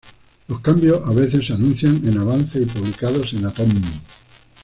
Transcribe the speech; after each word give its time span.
Los 0.47 0.61
cambios, 0.61 0.99
a 1.07 1.13
veces, 1.13 1.45
se 1.45 1.53
anuncian 1.53 1.97
en 2.07 2.17
avances 2.17 2.59
y 2.59 2.65
publicados 2.65 3.33
en 3.33 3.45
Atom. 3.45 3.69